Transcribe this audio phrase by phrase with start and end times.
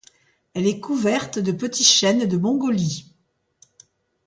[0.55, 3.13] Elle est couverte de petits chênes de Mongolie.